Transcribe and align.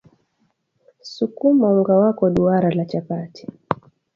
sukuma 1.13 1.65
unga 1.73 1.95
wako 1.97 2.29
duara 2.29 2.69
la 2.71 2.85
chapati 2.85 3.47